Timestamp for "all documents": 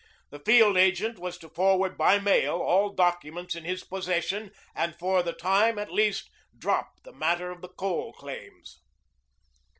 2.57-3.53